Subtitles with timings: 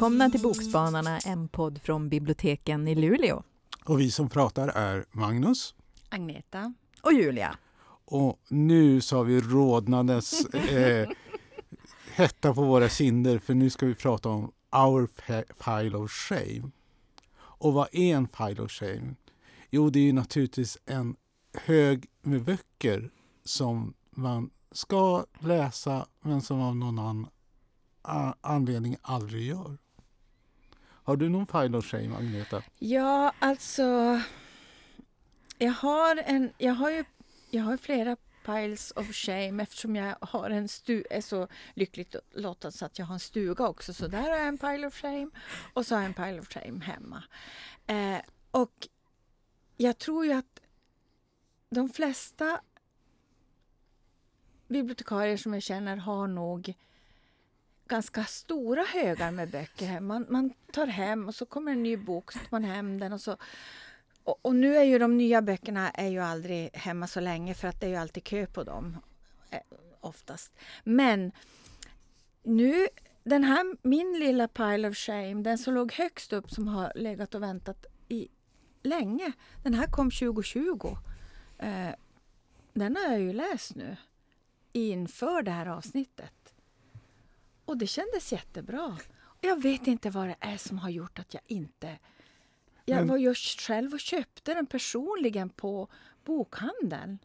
[0.00, 3.42] Välkomna till Bokspanarna, en podd från biblioteken i Luleå.
[3.84, 5.74] Och vi som pratar är Magnus.
[6.08, 6.74] Agneta.
[7.02, 7.56] Och Julia.
[8.04, 11.08] Och nu så har vi rodnades eh,
[12.14, 15.06] hetta på våra kinder för nu ska vi prata om Our
[15.64, 16.70] Pile of Shame.
[17.38, 19.14] Och vad är en Pile of Shame?
[19.70, 21.16] Jo, det är ju naturligtvis en
[21.54, 23.10] hög med böcker
[23.44, 27.26] som man ska läsa men som av någon annan
[28.40, 29.78] anledning aldrig gör.
[31.04, 32.62] Har du någon pile of shame, Agneta?
[32.78, 34.20] Ja, alltså...
[35.58, 37.04] Jag har, en, jag har ju
[37.50, 42.70] jag har flera piles of shame eftersom jag har en stu är så lyckligt lottad
[42.70, 43.94] så att jag har en stuga också.
[43.94, 45.30] Så där har jag en pile of shame
[45.74, 47.22] och så har jag en pile of shame hemma.
[47.86, 48.20] Eh,
[48.50, 48.88] och
[49.76, 50.60] jag tror ju att
[51.70, 52.60] de flesta
[54.68, 56.74] bibliotekarier som jag känner har nog
[57.90, 60.06] ganska stora högar med böcker hem.
[60.06, 63.12] Man, man tar hem och så kommer en ny bok, så tar man hem den
[63.12, 63.36] och så
[64.24, 67.68] och, och, nu är ju de nya böckerna är ju aldrig hemma så länge för
[67.68, 68.96] att det är ju alltid kö på dem.
[69.50, 69.60] Eh,
[70.00, 70.52] oftast.
[70.84, 71.32] Men
[72.42, 72.88] nu,
[73.24, 77.34] den här min lilla pile of shame, den som låg högst upp som har legat
[77.34, 78.28] och väntat i
[78.82, 79.32] länge.
[79.62, 80.96] Den här kom 2020.
[81.58, 81.90] Eh,
[82.72, 83.96] den har jag ju läst nu
[84.72, 86.39] inför det här avsnittet.
[87.70, 88.98] Och det kändes jättebra.
[89.40, 91.98] Jag vet inte vad det är som har gjort att jag inte...
[92.84, 95.88] Jag Men, var ju själv och köpte den personligen på
[96.24, 97.18] bokhandeln.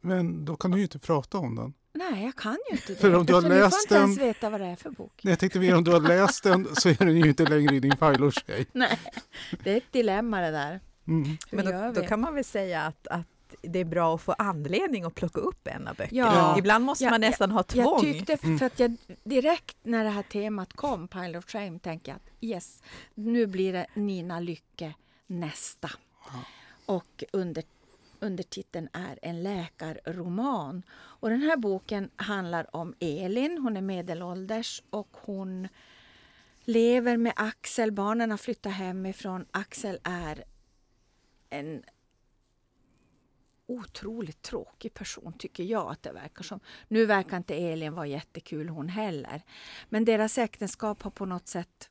[0.00, 1.74] Men då kan du ju inte prata om den.
[1.92, 2.96] Nej, jag kan ju inte det.
[2.96, 4.02] För om du har så läst får den...
[4.02, 5.20] inte ens veta vad det är för bok.
[5.22, 7.76] Nej, jag tänkte mer om du har läst den så är den ju inte längre
[7.76, 8.32] i din pile
[8.72, 8.98] Nej,
[9.64, 10.80] det är ett dilemma det där.
[11.06, 11.36] Mm.
[11.50, 13.26] Men då, då, kan man väl säga att, att
[13.62, 16.20] det är bra att få anledning att plocka upp en av böckerna.
[16.20, 16.58] Ja.
[16.58, 17.84] Ibland måste ja, man nästan ha tvång.
[17.84, 18.58] Jag tyckte, mm.
[18.58, 22.30] för att jag direkt när det här temat kom, Pile of Shame, tänkte jag att
[22.40, 22.82] yes,
[23.14, 24.94] nu blir det Nina Lycke
[25.26, 25.90] nästa.
[26.32, 26.40] Ja.
[26.86, 27.64] Och under,
[28.20, 30.82] undertiteln är en läkarroman.
[30.92, 35.68] Och den här boken handlar om Elin, hon är medelålders och hon
[36.64, 37.92] lever med Axel.
[37.92, 39.46] Barnen har flyttat hemifrån.
[39.50, 40.44] Axel är
[41.50, 41.82] en
[43.66, 46.60] otroligt tråkig person tycker jag att det verkar som.
[46.88, 49.42] Nu verkar inte Elin vara jättekul hon heller.
[49.88, 51.90] Men deras äktenskap har på något sätt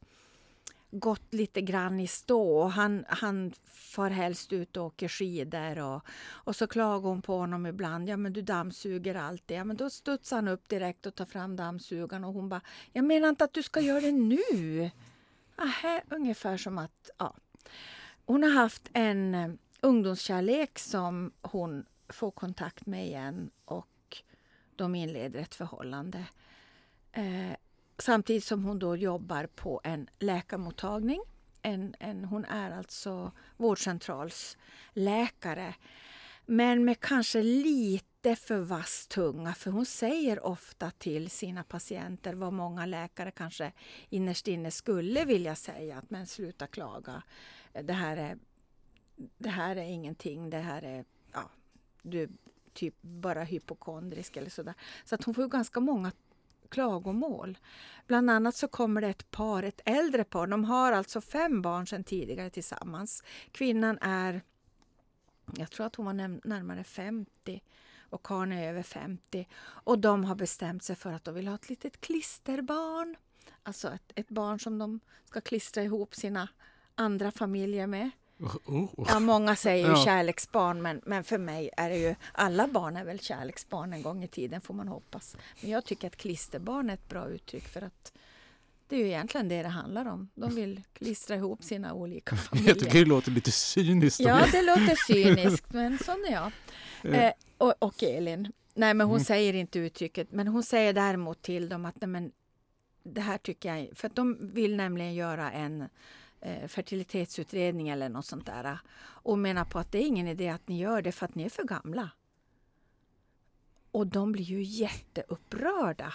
[0.92, 2.64] gått lite grann i stå.
[2.64, 7.66] Han, han far helst ut och åker skidor och, och så klagar hon på honom
[7.66, 8.10] ibland.
[8.10, 9.58] Ja men du dammsuger alltid.
[9.58, 12.62] Ja men då studsar han upp direkt och tar fram dammsugaren och hon bara
[12.92, 14.92] Jag menar inte att du ska göra det nu.
[15.58, 17.36] Aha, ungefär som att, ja.
[18.26, 24.24] Hon har haft en ungdomskärlek som hon får kontakt med igen och
[24.76, 26.26] de inleder ett förhållande.
[27.12, 27.52] Eh,
[27.98, 31.22] samtidigt som hon då jobbar på en läkarmottagning.
[31.62, 35.76] En, en, hon är alltså vårdcentralsläkare.
[36.46, 42.54] Men med kanske lite för vass tunga för hon säger ofta till sina patienter vad
[42.54, 43.72] många läkare kanske
[44.10, 45.98] innerst inne skulle vilja säga.
[45.98, 47.24] Att men sluta klaga.
[47.84, 48.38] Det här är
[49.38, 51.50] det här är ingenting, det här är, ja,
[52.02, 52.30] du är
[52.74, 54.74] typ bara hypokondrisk eller sådär.
[55.06, 56.12] Så att hon får ganska många
[56.70, 57.58] klagomål.
[58.08, 61.88] Bland annat så kommer det ett par, ett äldre par, de har alltså fem barn
[61.88, 63.24] sedan tidigare tillsammans.
[63.52, 64.42] Kvinnan är,
[65.58, 66.14] jag tror att hon var
[66.48, 67.62] närmare 50
[68.10, 69.48] och karln är över 50.
[69.64, 73.16] Och de har bestämt sig för att de vill ha ett litet klisterbarn.
[73.64, 76.48] Alltså ett, ett barn som de ska klistra ihop sina
[76.96, 78.12] andra familjer med.
[78.40, 79.06] Oh, oh.
[79.10, 82.16] Ja, många säger ju kärleksbarn, men, men för mig är det ju...
[82.32, 85.36] Alla barn är väl kärleksbarn en gång i tiden, får man hoppas.
[85.62, 88.12] Men jag tycker att klisterbarn är ett bra uttryck för att
[88.88, 90.30] det är ju egentligen det det handlar om.
[90.36, 92.70] De vill klistra ihop sina olika familjer.
[92.70, 94.20] Jag tycker det låter lite cyniskt.
[94.20, 96.52] Ja, det låter cyniskt, men sån är jag.
[97.04, 98.52] Eh, och, och Elin.
[98.74, 99.26] Nej, men hon mm.
[99.26, 102.32] säger inte uttrycket, men hon säger däremot till dem att nej, men,
[103.04, 103.90] det här tycker jag...
[103.96, 105.88] För att de vill nämligen göra en eh,
[106.46, 110.50] Eh, fertilitetsutredning eller något sånt där eh, och menar på att det är ingen idé
[110.50, 112.10] att ni gör det för att ni är för gamla.
[113.92, 116.14] Och de blir ju jätteupprörda.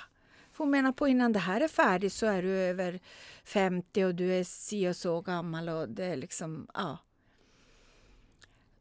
[0.52, 3.00] För hon menar på innan det här är färdigt så är du över
[3.44, 6.98] 50 och du är si och så gammal och det är liksom, ja.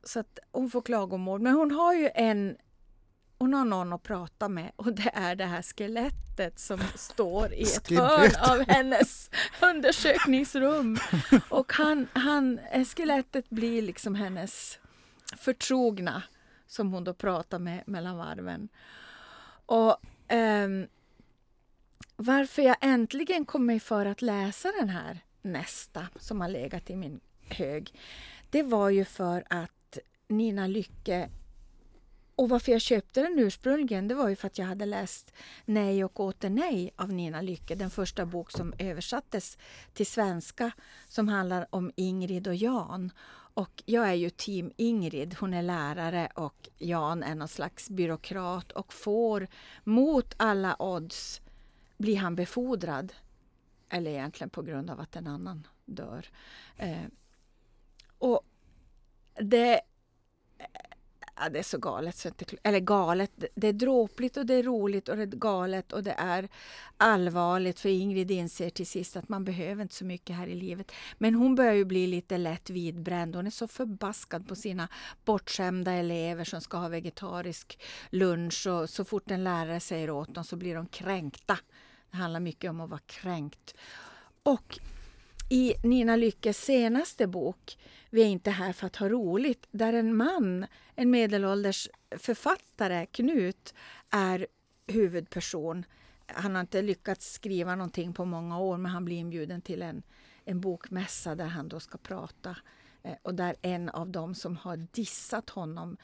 [0.03, 1.41] Så att hon får klagomål.
[1.41, 2.57] Men hon har ju en
[3.39, 7.61] hon har någon att prata med och det är det här skelettet som står i
[7.61, 9.29] ett hörn av hennes
[9.61, 10.97] undersökningsrum.
[11.49, 12.59] Och han, han,
[12.95, 14.79] skelettet blir liksom hennes
[15.37, 16.23] förtrogna
[16.67, 18.69] som hon då pratar med mellan varven.
[19.65, 19.97] Och,
[20.31, 20.87] um,
[22.15, 26.95] varför jag äntligen kom mig för att läsa den här nästa som har legat i
[26.95, 27.19] min
[27.49, 27.93] hög,
[28.49, 29.97] det var ju för att
[30.27, 31.29] Nina Lycke
[32.39, 35.33] och varför jag köpte den ursprungligen det var ju för att jag hade läst
[35.65, 39.57] Nej och åter nej av Nina Lycke, den första bok som översattes
[39.93, 40.71] till svenska
[41.07, 43.11] som handlar om Ingrid och Jan.
[43.53, 48.71] Och jag är ju team Ingrid, hon är lärare och Jan är någon slags byråkrat
[48.71, 49.47] och får
[49.83, 51.41] mot alla odds
[51.97, 53.13] bli han befordrad.
[53.89, 56.25] Eller egentligen på grund av att en annan dör.
[56.77, 57.05] Eh,
[58.17, 58.41] och
[59.35, 59.81] det
[61.41, 62.15] Ja, det är så galet.
[62.17, 65.93] Så inte, eller galet, det är dråpligt och det är roligt och det är galet
[65.93, 66.49] och det är
[66.97, 70.91] allvarligt för Ingrid inser till sist att man behöver inte så mycket här i livet.
[71.17, 73.35] Men hon börjar ju bli lite lätt vidbränd.
[73.35, 74.87] Hon är så förbaskad på sina
[75.25, 80.43] bortskämda elever som ska ha vegetarisk lunch och så fort en lärare säger åt dem
[80.43, 81.57] så blir de kränkta.
[82.11, 83.75] Det handlar mycket om att vara kränkt.
[84.43, 84.79] Och
[85.49, 87.77] i Nina Lyckes senaste bok
[88.09, 90.65] Vi är inte här för att ha roligt, där en man,
[90.95, 93.73] en medelålders författare, Knut,
[94.09, 94.47] är
[94.87, 95.85] huvudperson.
[96.25, 100.03] Han har inte lyckats skriva någonting på många år men han blir inbjuden till en,
[100.45, 102.55] en bokmässa där han då ska prata.
[103.03, 105.97] Eh, och där en av dem som har dissat honom,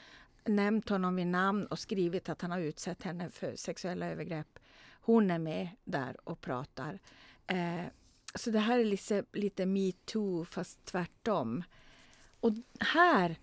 [0.44, 4.58] nämnt honom vid namn och skrivit att han har utsett henne för sexuella övergrepp.
[5.00, 6.98] Hon är med där och pratar.
[7.46, 7.84] Eh,
[8.36, 11.64] så det här är lite, lite metoo fast tvärtom.
[12.40, 13.36] Och här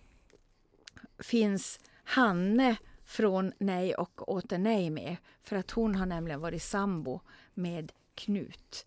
[1.20, 2.76] finns Hanne
[3.06, 5.18] från Nej och åter nej med.
[5.42, 7.22] För att hon har nämligen varit sambo
[7.54, 8.86] med Knut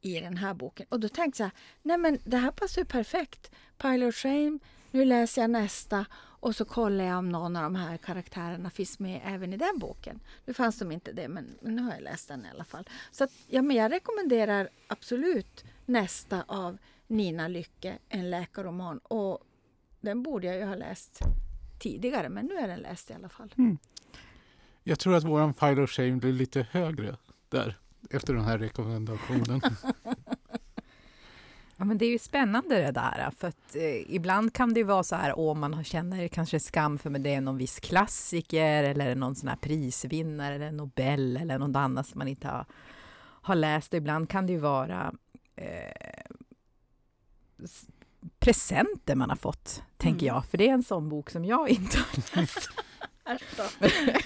[0.00, 0.86] i den här boken.
[0.88, 1.50] Och då tänkte jag,
[1.82, 3.50] nej men det här passar ju perfekt.
[3.78, 4.58] Pile of shame,
[4.90, 6.06] nu läser jag nästa
[6.40, 9.78] och så kollar jag om någon av de här karaktärerna finns med även i den
[9.78, 10.20] boken.
[10.44, 12.88] Nu fanns de inte det, men nu har jag läst den i alla fall.
[13.10, 18.98] Så att, ja, men jag rekommenderar absolut nästa av Nina Lycke, en läkarroman.
[18.98, 19.38] Och
[20.00, 21.20] den borde jag ju ha läst
[21.78, 23.54] tidigare, men nu är den läst i alla fall.
[23.58, 23.78] Mm.
[24.84, 27.16] Jag tror att våran file of shame blir lite högre
[27.48, 27.78] där
[28.10, 29.60] efter den här rekommendationen.
[31.80, 35.02] Ja, men det är ju spännande det där, för att eh, ibland kan det vara
[35.02, 39.14] så här, om man känner kanske skam för att det är någon viss klassiker eller
[39.14, 42.64] någon sån här prisvinnare eller Nobel eller något annat som man inte har,
[43.20, 43.94] har läst.
[43.94, 45.14] Ibland kan det ju vara
[45.56, 46.32] eh,
[48.38, 50.34] presenter man har fått, tänker mm.
[50.34, 52.70] jag, för det är en sån bok som jag inte har läst.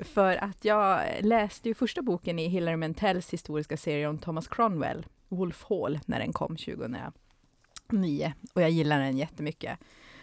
[0.14, 5.06] för att jag läste ju första boken i Hilary Mantells historiska serie om Thomas Cromwell
[5.30, 9.78] Wolf Hall när den kom 2009 och jag gillar den jättemycket.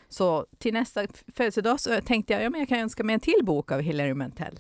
[0.09, 3.42] Så till nästa födelsedag så tänkte jag, ja men jag kan önska mig en till
[3.44, 4.59] bok av Hilary Mantel.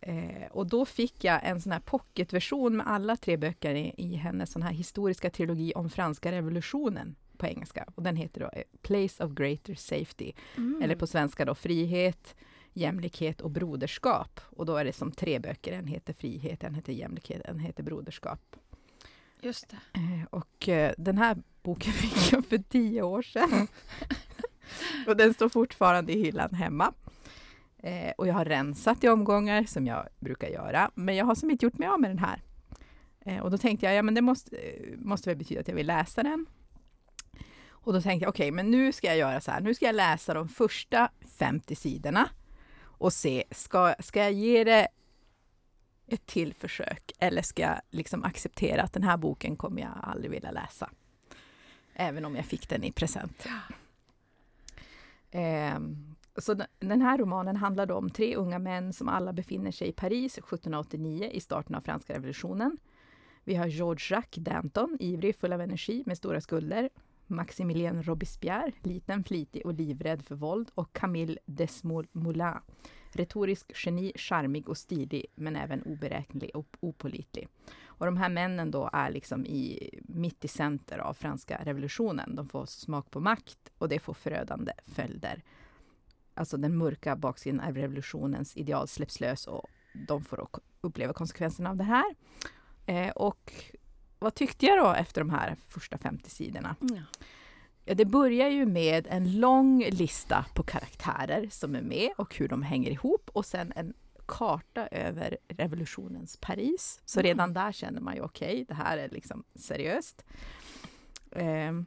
[0.00, 4.14] Eh, och då fick jag en sån här pocketversion med alla tre böcker i, i
[4.14, 7.84] hennes sån här historiska trilogi om franska revolutionen på engelska.
[7.94, 10.32] Och den heter då eh, Place of Greater Safety.
[10.56, 10.82] Mm.
[10.82, 12.36] Eller på svenska då Frihet,
[12.72, 14.40] jämlikhet och broderskap.
[14.46, 15.72] Och då är det som tre böcker.
[15.72, 18.56] En heter Frihet, en heter Jämlikhet, en heter Broderskap.
[19.46, 20.00] Just det.
[20.00, 23.68] Eh, och eh, den här boken fick jag för tio år sedan.
[25.06, 26.92] och den står fortfarande i hyllan hemma.
[27.78, 30.90] Eh, och jag har rensat i omgångar, som jag brukar göra.
[30.94, 32.42] Men jag har som inte gjort mig av med den här.
[33.42, 34.56] och då tänkte jag, ja men det måste,
[34.96, 36.46] måste väl betyda att jag vill läsa den.
[37.68, 39.60] Och då tänkte jag, okej, okay, men nu ska jag göra så här.
[39.60, 42.28] Nu ska jag läsa de första 50 sidorna
[42.82, 44.88] och se, ska, ska jag ge det
[46.06, 50.30] ett till försök eller ska jag liksom acceptera att den här boken kommer jag aldrig
[50.30, 50.90] vilja läsa?
[51.94, 53.46] Även om jag fick den i present.
[55.30, 55.78] Eh,
[56.38, 60.38] så den här romanen handlar om tre unga män som alla befinner sig i Paris
[60.38, 62.78] 1789 i starten av franska revolutionen.
[63.44, 66.90] Vi har Georges Jacques Danton, ivrig, full av energi med stora skulder.
[67.26, 70.70] Maximilien Robespierre, liten, flitig och livrädd för våld.
[70.74, 72.62] Och Camille Desmoulins,
[73.16, 77.48] Retorisk geni, charmig och stilig, men även oberäknelig och opolitlig.
[77.84, 82.34] Och de här männen då är liksom i, mitt i center av franska revolutionen.
[82.34, 85.42] De får smak på makt och det får förödande följder.
[86.34, 89.66] Alltså den mörka baksidan av revolutionens ideal släpps lös och
[90.08, 90.48] de får
[90.80, 92.14] uppleva konsekvenserna av det här.
[92.86, 93.52] Eh, och
[94.18, 96.76] vad tyckte jag då efter de här första 50 sidorna?
[96.80, 97.02] Ja.
[97.88, 102.48] Ja, det börjar ju med en lång lista på karaktärer som är med och hur
[102.48, 103.94] de hänger ihop och sen en
[104.26, 107.00] karta över revolutionens Paris.
[107.04, 107.28] Så mm.
[107.28, 110.24] redan där känner man ju okej, okay, det här är liksom seriöst.
[111.30, 111.86] Um,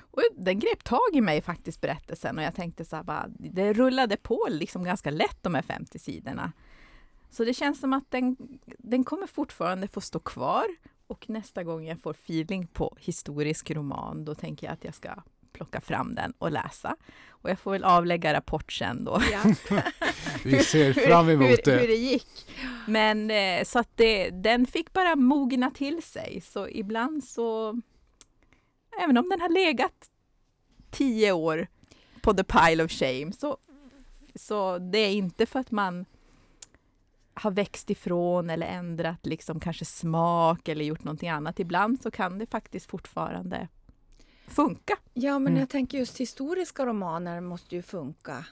[0.00, 3.72] och den grep tag i mig faktiskt, berättelsen, och jag tänkte så här bara, det
[3.72, 6.52] rullade på liksom ganska lätt de här 50 sidorna.
[7.30, 8.36] Så det känns som att den,
[8.78, 10.66] den kommer fortfarande få stå kvar.
[11.10, 15.10] Och nästa gång jag får feeling på historisk roman, då tänker jag att jag ska
[15.52, 16.96] plocka fram den och läsa.
[17.28, 19.22] Och jag får väl avlägga rapport sen då.
[19.32, 19.42] Ja.
[20.44, 21.86] Vi ser fram hur, emot hur det.
[21.86, 22.46] det gick.
[22.86, 26.40] Men eh, så att det, den fick bara mogna till sig.
[26.40, 27.80] Så ibland så,
[29.02, 30.10] även om den har legat
[30.90, 31.66] tio år
[32.22, 33.58] på the pile of shame, så,
[34.34, 36.06] så det är inte för att man
[37.34, 41.60] har växt ifrån eller ändrat liksom kanske smak eller gjort någonting annat.
[41.60, 43.68] Ibland så kan det faktiskt fortfarande
[44.48, 44.96] funka.
[45.14, 45.60] Ja, men Mm.
[45.60, 48.44] jag tänker just historiska romaner måste ju funka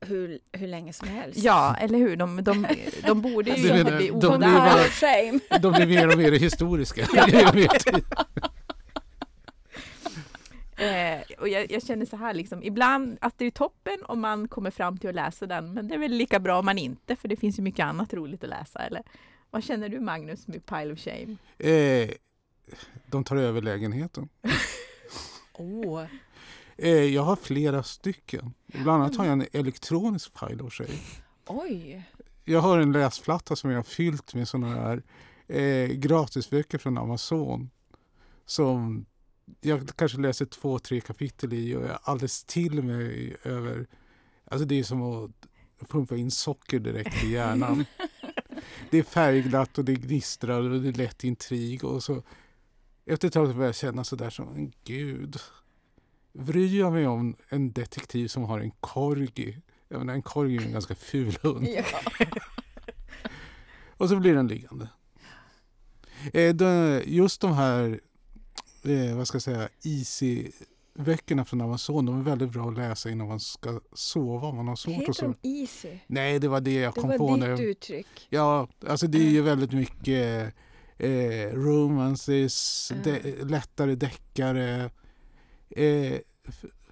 [0.00, 1.38] hur, hur länge som helst.
[1.38, 2.16] Ja, eller hur?
[2.16, 2.66] De, de,
[3.06, 5.40] de borde ju inte menar, bli shame.
[5.60, 7.06] De blir mer och mer historiska.
[7.06, 8.04] tid.
[10.76, 14.48] Eh, och jag, jag känner så här, liksom, ibland att det är toppen om man
[14.48, 17.16] kommer fram till att läsa den, men det är väl lika bra om man inte,
[17.16, 18.78] för det finns ju mycket annat roligt att läsa.
[18.78, 19.02] Eller
[19.50, 21.36] vad känner du Magnus med Pile of Shame?
[21.58, 22.10] Eh,
[23.06, 24.28] de tar över lägenheten.
[25.58, 26.04] Oh.
[26.76, 28.54] Eh, jag har flera stycken.
[28.66, 30.98] Bland annat har jag en elektronisk file of shame.
[31.46, 32.04] Oj.
[32.44, 35.02] Jag har en läsplatta som jag har fyllt med sådana här
[35.48, 37.70] eh, gratisböcker från Amazon.
[38.46, 39.06] Som
[39.60, 43.86] jag kanske läser två, tre kapitel i och jag är alldeles till mig över...
[44.44, 45.30] Alltså det är som att
[45.88, 47.84] pumpa in socker direkt i hjärnan.
[48.90, 52.22] det är färgglatt och det gnistrar och det är lätt intrig och så
[53.06, 55.36] efter ett tag börjar jag känna sådär som en gud.
[56.32, 59.58] Bryr jag mig om en detektiv som har en corgi?
[59.88, 61.68] Jag menar, en corgi är en ganska ful hund.
[61.68, 61.84] Ja.
[63.96, 64.88] Och så blir den liggande.
[66.32, 68.00] Eh, just de här,
[68.84, 73.28] eh, vad ska jag säga, Easy-böckerna från Amazon, de är väldigt bra att läsa innan
[73.28, 75.34] man ska sova om man har svårt att Heter sova.
[75.42, 75.98] de Easy?
[76.06, 77.64] Nej, det var det jag Det kom var på ditt nu.
[77.64, 78.26] uttryck.
[78.30, 80.54] Ja, alltså det är ju väldigt mycket
[80.98, 83.02] eh, romances, Mm.
[83.22, 84.90] de, lättare deckare.
[85.70, 86.18] Eh,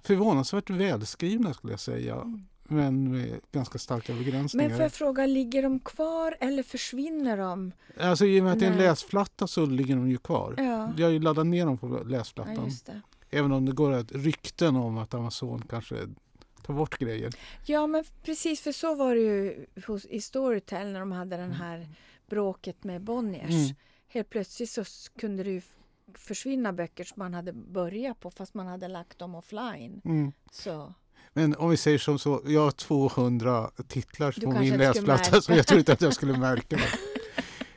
[0.01, 2.45] förvånansvärt välskrivna skulle jag säga, Mm.
[2.73, 4.69] Men med ganska starka begränsningar.
[4.69, 7.71] Men får jag fråga, ligger de kvar eller försvinner de?
[7.99, 10.55] Alltså i och med att det är en läsplatta så ligger de ju kvar.
[10.57, 12.71] Ja, Jag har ju laddat ner dem på ja läsplattan.
[12.85, 13.01] det.
[13.29, 15.95] Även om det går ett rykten om att Amazon kanske
[16.65, 17.33] tar bort grejer.
[17.65, 21.51] Ja, men precis, för så var det ju hos, i Storytel när de hade den
[21.51, 21.87] här
[22.29, 23.49] bråket med Bonniers.
[23.49, 23.75] Mm.
[24.07, 24.83] Helt plötsligt så
[25.19, 25.61] kunde det ju
[26.13, 30.01] försvinna böcker som man hade börjat på fast man hade lagt dem offline.
[30.05, 30.31] Mm.
[30.51, 30.93] Så.
[31.33, 35.67] Men om vi säger som så, jag har 200 titlar på min läsplatta så jag
[35.67, 36.83] tror inte att jag skulle märka det.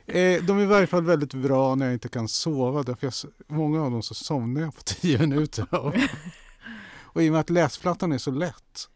[0.09, 2.83] Eh, de är i varje fall väldigt bra när jag inte kan sova.
[2.83, 3.13] Därför jag,
[3.57, 5.67] många av dem så somnar jag på 10 minuter.
[5.75, 5.93] Och,
[6.99, 8.87] och i och med att läsplattan är så lätt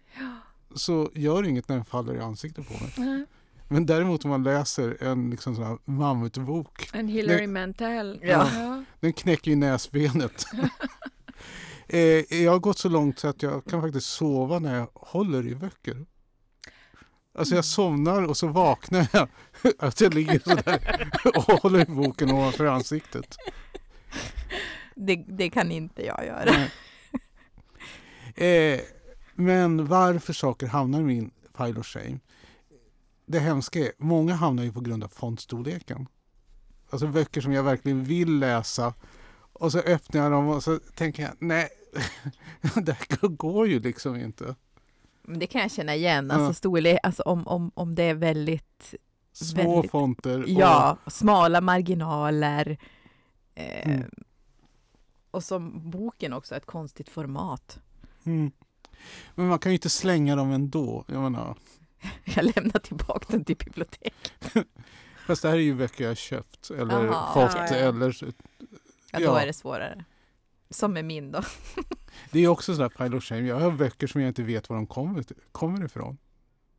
[0.76, 2.94] så gör inget när den faller i ansiktet på mig.
[2.98, 3.26] Nej.
[3.68, 8.20] Men däremot om man läser en liksom sån här mammutbok En Hillary Det- Mantel.
[8.24, 8.48] Ja.
[8.54, 8.84] Ja.
[9.00, 10.46] Den knäcker ju näsbenet.
[11.96, 15.48] eh, jag har gått så långt så att jag kan faktiskt sova när jag håller
[15.48, 16.06] i böcker.
[17.38, 19.28] Alltså jag somnar och så vaknar jag.
[19.80, 23.38] Att jag ligger sådär och håller i boken ovanför ansiktet.
[24.96, 26.56] Det, det kan inte jag göra.
[28.46, 28.80] Eh,
[29.36, 32.20] men varför saker hamnar i min file of shame?
[33.26, 36.08] Det hemska är, många hamnar ju på grund av fontstorleken.
[36.90, 38.94] Alltså böcker som jag verkligen vill läsa
[39.62, 41.70] och så öppnar jag dem och så tänker jag, nej,
[42.76, 44.56] det här går ju liksom inte.
[45.22, 46.36] Men det kan jag känna igen, Ja.
[46.36, 48.96] alltså storlek, alltså om, om, om det är väldigt,
[49.34, 50.44] Små Väldigt- fonter.
[50.44, 52.78] Och, ja, smala marginaler.
[53.56, 54.10] Eh, Mm.
[55.32, 57.80] Och som boken också, ett konstigt format.
[58.24, 58.52] mm.
[59.36, 61.06] Men man kan ju inte slänga dem ändå.
[61.08, 61.56] Jag menar,
[62.24, 64.32] Jag lämnar tillbaka den till biblioteket.
[65.28, 67.56] fast det här är ju böcker jag köpt eller Aha, fått.
[67.56, 67.76] ja, ja.
[67.76, 68.34] Eller,
[69.12, 69.42] Ja, då Ja.
[69.42, 70.06] är det svårare.
[70.70, 71.42] Som med min då.
[72.32, 73.42] Det är också sådär pile of shame.
[73.42, 76.18] Jag har böcker som jag inte vet var de kommer, kommer ifrån.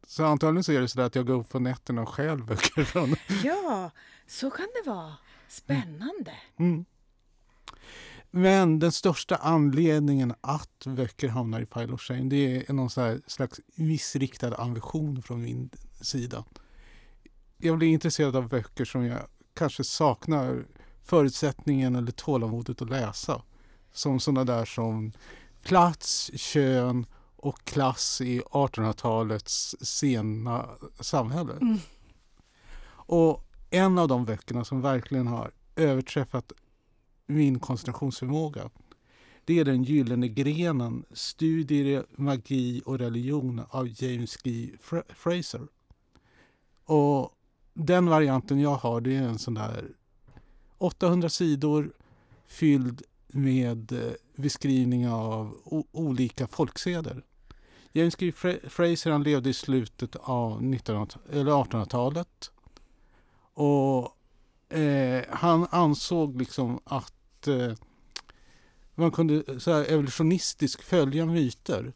[0.07, 2.85] Så antagligen så är det så att jag går upp på nätterna och stjäl böcker
[2.85, 3.15] från...
[3.45, 3.91] ja,
[4.27, 5.15] så kan det vara.
[5.49, 6.33] Spännande.
[6.59, 6.85] Mm.
[8.31, 12.91] Men den största anledningen att böcker hamnar i pile of shame det är någon
[13.27, 15.71] slags missriktad ambition från min
[16.01, 16.45] sida.
[17.59, 19.21] Jag blir intresserad av böcker som jag
[19.55, 20.67] kanske saknar
[21.04, 23.42] förutsättningen eller tålamodet att läsa.
[23.92, 25.12] Som sådana där som
[25.62, 27.06] plats, kön
[27.37, 30.68] och klass i 1800-talets sena
[31.00, 31.52] samhälle.
[31.52, 31.78] Mm.
[32.85, 36.52] Och en av de böckerna som verkligen har överträffat
[37.26, 38.71] min koncentrationsförmåga
[39.44, 44.71] det är den gyllene grenen Studier, magi och religion av James G.
[44.82, 45.61] Fra- Fraser.
[46.85, 47.30] Och
[47.75, 49.88] den varianten jag har det är en sån där
[50.83, 51.93] 800 sidor
[52.47, 55.57] fylld med eh, beskrivning av
[55.93, 57.23] olika folkseder.
[57.93, 58.33] James G.
[58.69, 62.51] Fraser han levde i slutet av 1800-talet.
[63.55, 64.17] Och
[64.77, 67.73] eh, han ansåg liksom att eh,
[68.95, 71.93] man kunde så här, evolutionistiskt följa myter.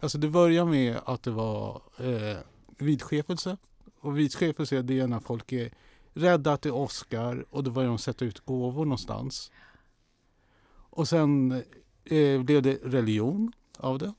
[0.00, 2.38] Alltså det börjar med att det var eh,
[2.78, 3.56] vidskepelse.
[4.00, 5.72] Och vidskepelse det är när folk är
[6.14, 9.50] rädda att det åskar och då börjar de sätta ut gåvor någonstans.
[10.90, 11.62] Och sen
[12.04, 14.14] eh, blev det religion av det.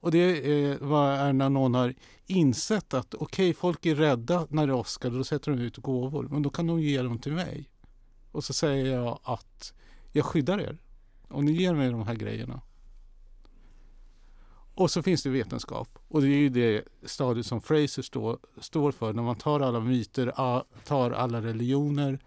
[0.00, 1.94] Och det eh, är när någon har
[2.26, 6.28] insett att okej, okay, folk är rädda när det åskar, då sätter de ut gåvor.
[6.30, 7.70] Men då kan de ge dem till mig.
[8.32, 9.72] Och så säger jag att
[10.12, 10.78] jag skyddar er.
[11.28, 12.60] Och ni ger mig de här grejerna.
[14.78, 15.98] Och så finns det vetenskap.
[16.08, 19.12] Och det är ju det stadiet som Fraser stå, står för.
[19.12, 20.32] När man tar alla myter,
[20.84, 22.18] tar alla religioner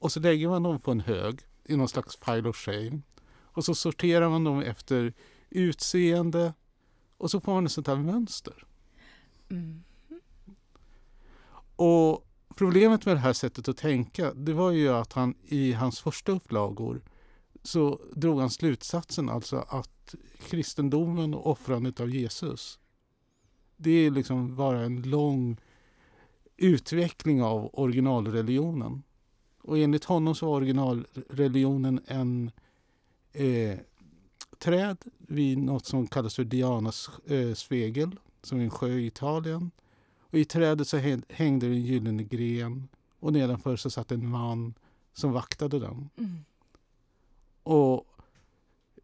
[0.00, 3.00] och så lägger man dem på en hög i någon slags pile of shame.
[3.42, 5.12] Och så sorterar man dem efter
[5.50, 6.54] utseende
[7.16, 8.64] och så får man ett sånt här mönster.
[9.50, 9.82] Mm.
[11.76, 16.00] Och problemet med det här sättet att tänka det var ju att han i hans
[16.00, 17.02] första upplagor
[17.62, 20.14] så drog han slutsatsen alltså att
[20.48, 22.78] kristendomen och offrandet av Jesus
[23.82, 25.56] det är liksom bara en lång
[26.56, 29.02] utveckling av originalreligionen.
[29.60, 32.50] Och enligt honom så var originalreligionen en
[33.32, 33.78] eh,
[34.58, 39.70] träd vid något som kallas för Dianas eh, svegel, som är en sjö i Italien.
[40.20, 40.96] Och I trädet så
[41.28, 42.88] hängde en gyllene gren
[43.18, 44.74] och nedanför så satt en man
[45.12, 46.08] som vaktade den.
[46.16, 46.44] Mm.
[47.62, 48.06] Och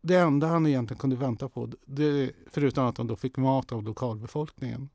[0.00, 3.82] det enda han egentligen kunde vänta på, det, förutom att han då fick mat av
[3.82, 4.88] lokalbefolkningen,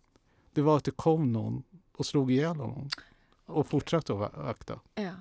[0.54, 2.90] det var att det kom någon och slog ihjäl honom
[3.46, 4.80] och fortsatte att vakta.
[4.96, 5.12] Ja.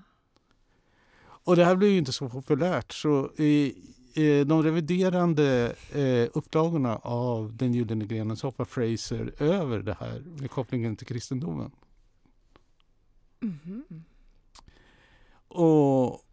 [1.45, 3.75] Och det här blev ju inte så populärt så i,
[4.15, 10.23] i de reviderande eh, upplagorna av Den gyllene grenen så hoppar Fraser över det här
[10.41, 11.71] med kopplingen till kristendomen.
[13.43, 14.05] Mm.
[15.49, 16.25] Och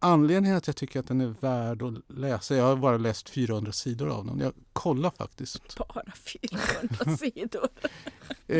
[0.00, 3.72] Anledningen att jag tycker att den är värd att läsa, jag har bara läst 400
[3.72, 4.38] sidor av den.
[4.38, 5.76] Jag kollar faktiskt.
[5.78, 7.68] Bara 400 sidor?
[8.46, 8.58] eh,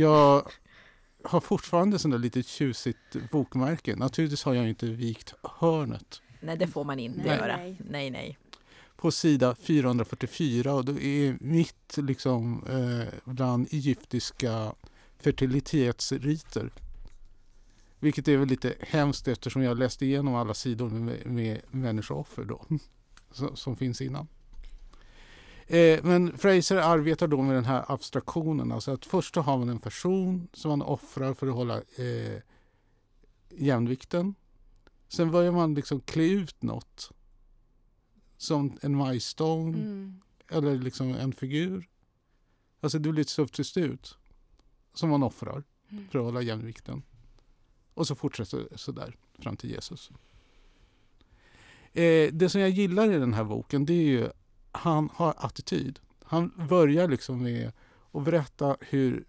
[0.00, 0.48] jag
[1.24, 3.96] har fortfarande sånt där lite tjusigt bokmärke.
[3.96, 6.20] Naturligtvis har jag inte vikt hörnet.
[6.40, 7.36] Nej, det får man inte nej.
[7.38, 7.56] göra.
[7.90, 8.38] Nej, nej.
[8.96, 14.72] På sida 444 och det är mitt liksom eh, bland egyptiska
[15.20, 16.70] fertilitetsriter.
[18.04, 22.66] Vilket är väl lite hemskt eftersom jag läste igenom alla sidor med, med människooffer då,
[23.54, 24.28] som finns innan.
[25.66, 28.72] Eh, men Fraser arbetar då med den här abstraktionen.
[28.72, 32.42] Alltså att först har man en person som man offrar för att hålla eh,
[33.50, 34.34] jämvikten.
[35.08, 37.10] Sen börjar man liksom klä ut något.
[38.36, 40.20] Som en majstång mm.
[40.50, 41.88] eller liksom en figur.
[42.80, 44.18] Alltså det blir ett substitut
[44.94, 46.08] som man offrar mm.
[46.08, 47.02] för att hålla jämvikten.
[47.94, 50.10] Och så fortsätter det sådär fram till Jesus.
[51.92, 54.28] Eh, det som jag gillar i den här boken det är ju
[54.72, 56.00] han har attityd.
[56.24, 57.72] Han börjar liksom med
[58.12, 59.24] att berätta hur,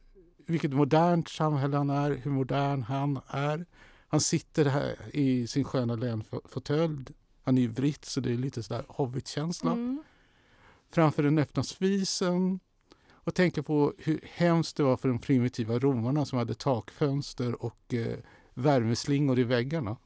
[0.46, 3.66] vilket modernt samhälle han är, hur modern han är.
[4.08, 7.06] Han sitter här i sin sköna länfåtölj.
[7.44, 9.72] Han är ju britt så det är lite sådär hobbitkänsla.
[9.72, 10.04] Mm.
[10.92, 12.60] Framför den öppna spisen
[13.12, 17.94] och tänker på hur hemskt det var för de primitiva romarna som hade takfönster och
[17.94, 18.18] eh,
[18.56, 19.98] värmeslingor i väggarna.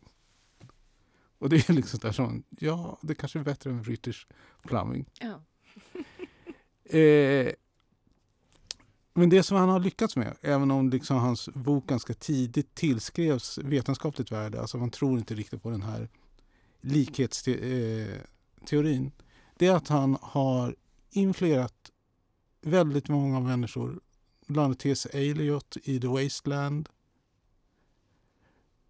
[1.37, 4.27] Och det är liksom där som, ja, det kanske är bättre än British
[4.63, 5.05] plumbing.
[5.19, 5.41] Ja.
[6.97, 7.53] eh,
[9.13, 13.57] men det som han har lyckats med, även om liksom hans bok ganska tidigt tillskrevs
[13.57, 16.09] vetenskapligt värde, alltså man tror inte riktigt på den här
[16.81, 19.11] likhetsteorin, eh,
[19.57, 20.75] det är att han har
[21.09, 21.91] influerat
[22.61, 23.99] väldigt många människor,
[24.47, 25.05] bland annat T.S.
[25.05, 26.89] Eliot i The Wasteland,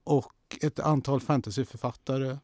[0.10, 2.38] och ett antal fantasyförfattare.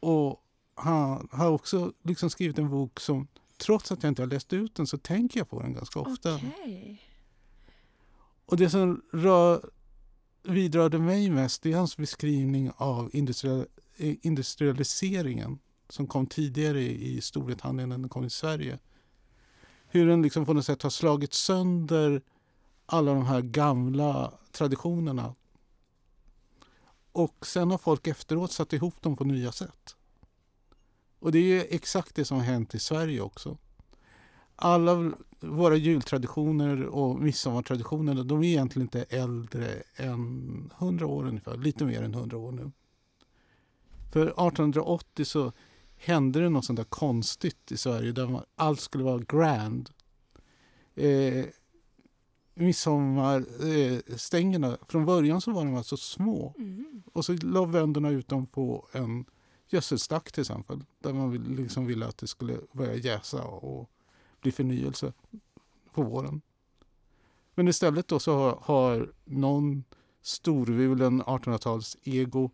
[0.00, 0.42] Och
[0.74, 4.74] han har också liksom skrivit en bok som, trots att jag inte har läst ut
[4.74, 6.34] den, så tänker jag på den ganska ofta.
[6.34, 6.96] Okay.
[8.46, 9.70] Och det som rör,
[10.42, 13.66] vidrörde mig mest är hans beskrivning av industrial,
[13.98, 18.78] industrialiseringen som kom tidigare i Storbritannien än den kom i Sverige.
[19.86, 22.22] Hur den liksom på något sätt har slagit sönder
[22.86, 25.34] alla de här gamla traditionerna
[27.12, 29.96] och sen har folk efteråt satt ihop dem på nya sätt.
[31.18, 33.58] Och det är exakt det som har hänt i Sverige också.
[34.56, 41.84] alla våra jultraditioner och midsommartraditioner de är egentligen inte äldre än 100 år ungefär, lite
[41.84, 42.70] mer än 100 år nu.
[44.12, 45.52] För 1880 så
[45.96, 49.90] hände det något sånt där konstigt i Sverige där man, allt skulle vara grand.
[50.94, 51.44] Eh,
[52.54, 56.54] midsommarstängerna, eh, från början så var de alltså små.
[56.58, 57.02] Mm.
[57.12, 59.24] Och så la bönderna ut dem på en
[59.68, 60.84] gödselstack till exempel.
[60.98, 63.90] Där man liksom ville att det skulle börja jäsa och
[64.40, 65.12] bli förnyelse
[65.92, 66.40] på våren.
[67.54, 69.84] Men istället då så har, har någon
[70.22, 72.50] storvulen 1800-tals ego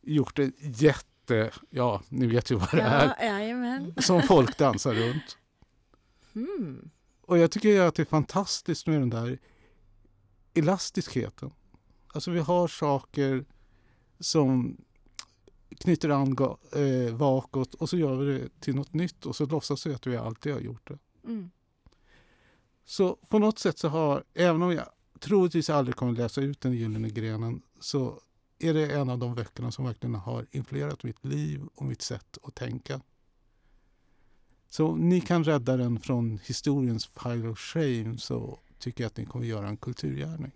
[0.00, 3.14] gjort en jätte, ja ni vet ju vad det är, Ja,
[4.02, 5.38] som folk dansar runt.
[6.34, 6.90] Mm.
[7.26, 9.38] Och jag tycker att det är fantastiskt med den där
[10.54, 11.50] elastiskheten.
[12.06, 13.44] Alltså vi har saker
[14.20, 14.76] som
[15.78, 16.36] knyter an
[16.72, 20.06] eh, bakåt och så gör vi det till något nytt och så låtsas vi att
[20.06, 20.98] vi alltid har gjort det.
[21.24, 21.50] Mm.
[22.84, 24.86] Så på något sätt så har, även om jag
[25.20, 28.20] troligtvis aldrig kommer läsa ut den gyllene grenen, så
[28.58, 32.38] är det en av de böckerna som verkligen har influerat mitt liv och mitt sätt
[32.42, 33.00] att tänka.
[34.74, 39.26] Så ni kan rädda den från historiens pile of shame så tycker jag att ni
[39.26, 40.52] kommer göra en kulturgärning.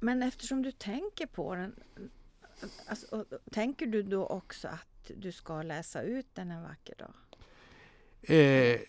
[0.00, 1.74] Men eftersom du tänker på den,
[2.86, 7.14] alltså, tänker du då också att du ska läsa ut den en vacker dag?
[8.22, 8.80] Eh,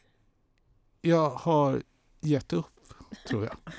[1.02, 1.84] jag har
[2.20, 2.82] gett upp,
[3.28, 3.58] tror jag.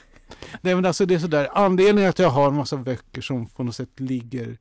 [0.61, 3.63] Nej, men alltså det är sådär, anledningen att jag har en massa böcker som på
[3.63, 4.59] något sätt ligger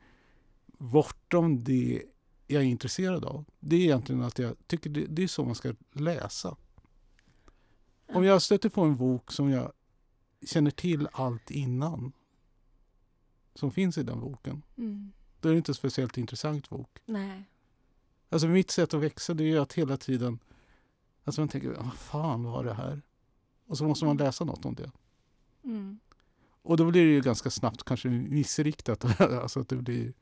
[0.77, 2.03] bortom det
[2.47, 5.55] jag är intresserad av, det är egentligen att jag tycker det, det är så man
[5.55, 6.55] ska läsa.
[8.13, 9.71] Om jag stöter på en bok som jag
[10.45, 12.11] känner till allt innan,
[13.55, 15.11] som finns i den boken, Mm.
[15.39, 16.99] då är det inte en speciellt intressant bok.
[17.05, 17.43] Nej.
[18.29, 20.39] Alltså mitt sätt att växa det är att hela tiden
[21.27, 23.01] Alltså man tänker, vad fan var det här?
[23.65, 24.91] Och så måste man läsa något om det.
[25.63, 25.99] Mm.
[26.61, 29.21] Och då blir det ju ganska snabbt kanske missriktat.
[29.21, 30.13] alltså att det blir...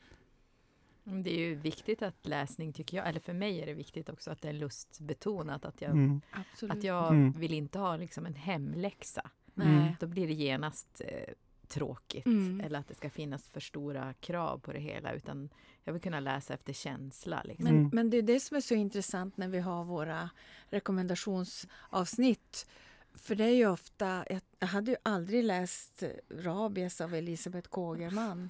[1.08, 4.10] Mm, det är ju viktigt att läsning tycker jag, eller för mig är det viktigt
[4.10, 5.66] också att det är lustbetonat.
[5.66, 6.22] Att jag, Mm.
[6.70, 7.32] Att jag Mm.
[7.32, 9.30] vill inte ha liksom en hemläxa.
[9.54, 9.96] Nej.
[10.00, 11.34] Då blir det genast eh,
[11.68, 12.26] tråkigt.
[12.26, 12.62] Mm.
[12.62, 15.14] Eller att det ska finnas för stora krav på det hela.
[15.14, 15.50] Utan
[15.84, 17.42] jag vill kunna läsa efter känsla.
[17.46, 17.64] Liksom.
[17.66, 17.90] Men, Mm.
[17.94, 20.30] men det är det som är så intressant när vi har våra
[20.70, 22.68] rekommendationsavsnitt.
[23.14, 28.50] För det är ju ofta, jag, jag hade ju aldrig läst Rabies av Elisabeth Kågerman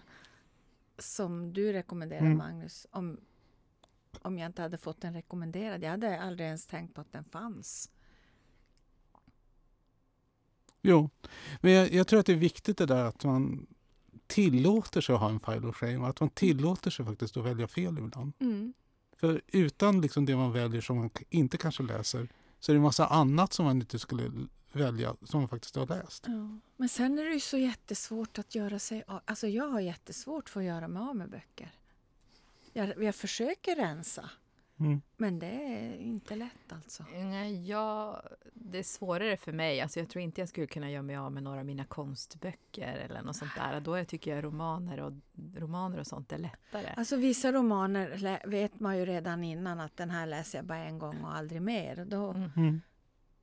[0.97, 2.37] som du rekommenderar Mm.
[2.37, 3.19] Magnus, om,
[4.21, 5.83] om jag inte hade fått den rekommenderad.
[5.83, 7.89] Jag hade aldrig ens tänkt på att den fanns.
[10.81, 11.09] Jo,
[11.61, 13.67] men jag, jag tror att det är viktigt det där att man
[14.27, 16.07] tillåter sig att ha en pile of shame.
[16.07, 18.33] Att man tillåter sig faktiskt att välja fel ibland.
[18.39, 18.73] Mm.
[19.17, 22.29] För utan liksom det man väljer som man inte kanske läser
[22.59, 24.31] så är det en massa annat som man inte skulle
[24.75, 26.23] välja som man faktiskt har läst.
[26.27, 26.59] Ja.
[26.77, 29.19] Men sen är det ju så jättesvårt att göra sig av.
[29.25, 31.71] Alltså jag har jättesvårt för att göra mig av med böcker.
[32.73, 34.29] Jag, jag försöker rensa,
[34.79, 35.01] Mm.
[35.17, 37.05] men det är inte lätt alltså.
[37.13, 38.21] Nej, Ja,
[38.53, 39.81] det är svårare för mig.
[39.81, 42.93] Alltså jag tror inte jag skulle kunna göra mig av med några av mina konstböcker
[42.97, 43.79] eller något sånt där.
[43.79, 45.13] Då jag tycker jag romaner och,
[45.55, 46.93] romaner och sånt är lättare.
[46.97, 50.99] Alltså vissa romaner vet man ju redan innan att den här läser jag bara en
[50.99, 52.05] gång och aldrig mer.
[52.05, 52.81] Då, Mm.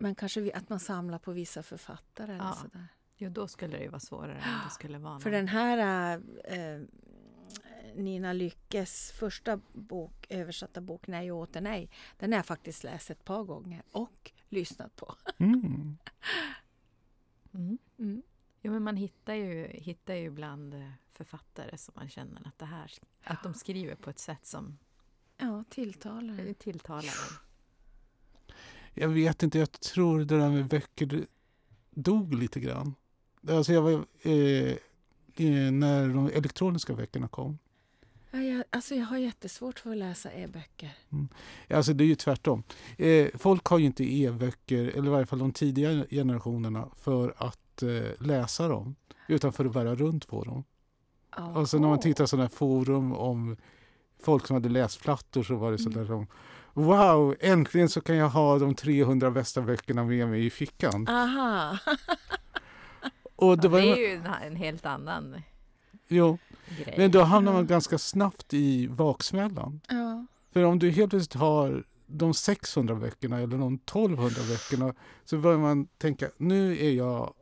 [0.02, 2.52] Men kanske att man samlar på vissa författare eller Ja.
[2.62, 2.86] sådär.
[3.16, 5.20] Jo, då skulle det ju vara svårare än det skulle vara.
[5.20, 6.80] För den här äh,
[7.94, 13.10] Nina Lyckes första bok, översatta bok Nej och åter nej, den har jag faktiskt läst
[13.10, 15.14] ett par gånger och lyssnat på.
[15.38, 15.96] Mm.
[17.54, 17.78] Mm.
[17.98, 18.22] Mm.
[18.62, 22.64] Jo, men man hittar ju, hittar ju ibland eh, författare som man känner att det
[22.64, 22.92] här,
[23.24, 24.78] att de skriver på ett sätt som
[25.36, 26.38] Ja, tilltalar.
[26.38, 27.14] är tilltalar.
[28.94, 31.26] Jag vet inte, jag tror det där med böcker
[31.90, 32.94] dog lite grann.
[33.48, 34.72] Alltså jag var, eh,
[35.36, 37.58] eh, när de elektroniska böckerna kom.
[38.30, 40.92] Ja, jag, alltså jag har jättesvårt för att läsa e-böcker.
[41.70, 42.62] Alltså det är ju tvärtom.
[42.96, 47.82] Eh, folk har ju inte e-böcker, eller i varje fall de tidiga generationerna, för att
[47.82, 48.94] eh, läsa dem.
[49.28, 50.64] Utan för att bära runt på dem.
[51.30, 53.56] Alltså när man tittar sådana här forum om
[54.22, 56.26] folk som hade läsplattor så var det sådär som
[56.74, 61.08] Wow, äntligen så kan jag ha de 300 bästa böckerna med mig i fickan.
[61.08, 61.78] Aha!
[63.36, 65.36] Och det Ja, var, det är ju en, en helt annan
[66.08, 66.38] jo,
[66.84, 66.94] grej.
[66.98, 67.66] men då hamnar man Ja.
[67.68, 69.80] ganska snabbt i baksmällan.
[69.88, 70.26] Ja.
[70.52, 75.58] För om du helt plötsligt har de 600 böckerna eller de 1200 böckerna så börjar
[75.58, 77.34] man tänka, nu är jag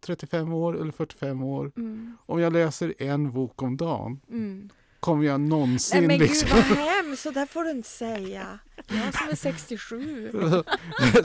[0.00, 1.72] 35 år eller 45 år.
[1.76, 2.16] Mm.
[2.26, 4.70] Om jag läser en bok om dagen, Mm.
[5.02, 6.48] Kommer jag någonsin Nej men gud liksom...
[6.50, 8.58] vad hemskt, så där får du inte säga.
[8.88, 10.30] Jag som är 67.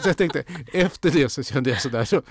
[0.01, 2.21] så jag tänkte, efter det så kände jag sådär, så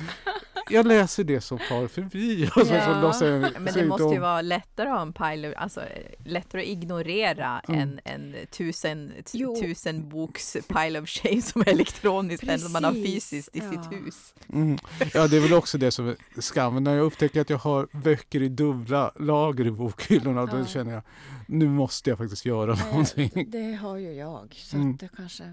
[0.71, 2.47] jag läser det som far förbi.
[2.57, 2.85] Och så, Ja.
[2.95, 5.55] så låtsas jag Men det inte måste ju om- vara lättare att ha en pile,
[5.57, 5.81] alltså
[6.25, 7.81] lättare att ignorera Mm.
[7.81, 9.57] en, en tusen, Jo.
[9.63, 13.71] tusen boks pile of shame som är elektroniskt än om man har fysiskt i ja.
[13.71, 14.35] sitt hus.
[14.53, 14.79] Mm.
[15.15, 16.85] Ja, det är väl också det som är skammen.
[16.85, 20.67] När jag upptäcker att jag har böcker i dubbla lager i bokhyllorna, då Ja.
[20.67, 21.03] känner jag,
[21.49, 23.31] nu måste jag faktiskt göra Nej, någonting.
[23.51, 24.91] det har ju jag, så Mm.
[24.91, 25.45] att det kanske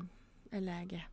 [0.52, 1.04] är läge.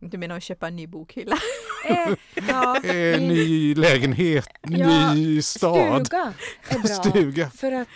[0.00, 1.36] Du menar att köpa en ny bokhylla?
[1.84, 2.14] Eh,
[2.48, 6.34] ja, Eh, min ny lägenhet, Ja, ny stad, stuga
[6.68, 6.88] är bra.
[6.88, 7.50] stuga.
[7.50, 7.88] För att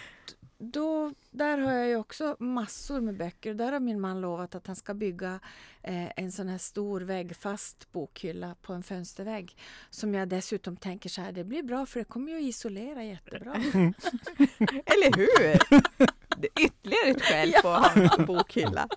[0.61, 3.55] då, där har jag ju också massor med böcker.
[3.55, 5.41] Där har min man lovat att han ska bygga
[5.83, 9.57] eh, en sån här stor väggfast bokhylla på en fönstervägg.
[9.91, 13.05] Som jag dessutom tänker så här, det blir bra för det kommer ju att isolera
[13.05, 13.55] jättebra.
[14.87, 15.59] Eller hur?
[16.37, 18.89] Det är ytterligare ett skäl på att ha en bokhylla.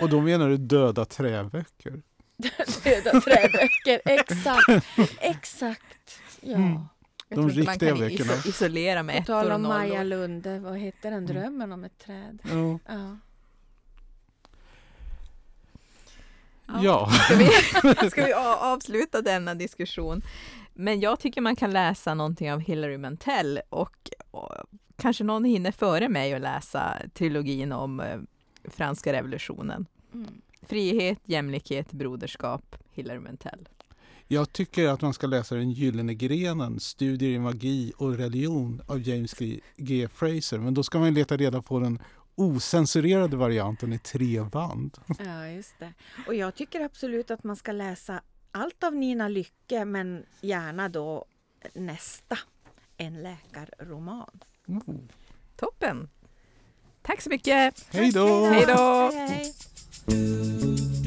[0.00, 2.02] Och då menar du döda träböcker?
[2.84, 4.86] Döda träböcker, exakt.
[5.20, 6.20] Exakt.
[6.40, 6.54] Ja.
[6.56, 6.72] Mm.
[7.28, 8.32] Jag De tror inte man kan böckerna.
[8.32, 10.04] iso- isolera med På ettor tal och om Maja nollor.
[10.04, 11.26] Lunde, vad heter den?
[11.26, 12.38] Drömmen om ett träd.
[12.42, 12.78] Ja.
[12.86, 13.16] Ja.
[16.82, 17.10] ja.
[17.10, 17.46] Ska vi,
[18.10, 20.22] ska vi avsluta denna diskussion?
[20.74, 24.52] Men jag tycker man kan läsa någonting av Hilary Mantel och, och
[24.96, 28.18] kanske någon hinner före mig att läsa trilogin om eh,
[28.64, 29.86] franska revolutionen.
[30.14, 30.40] Mm.
[30.62, 33.68] Frihet, jämlikhet, broderskap, Hilary Mantel.
[34.28, 39.08] Jag tycker att man ska läsa Den gyllene grenen, Studier i magi och religion av
[39.08, 39.34] James
[39.76, 40.08] G.
[40.08, 40.58] Fraser.
[40.58, 41.98] Men då ska man leta reda på den
[42.34, 44.98] osensurerade varianten i tre band.
[45.18, 45.92] Ja, just det.
[46.26, 51.24] Och jag tycker absolut att man ska läsa allt av Nina Lycke, men gärna då
[51.74, 52.38] nästa,
[52.96, 54.40] en läkarroman.
[54.66, 54.94] Oh.
[55.56, 56.08] Toppen!
[57.02, 57.86] Tack så mycket!
[57.88, 58.46] Hej då!
[58.46, 59.10] Hej då!
[59.14, 59.54] Hej.
[60.08, 61.05] Thank you.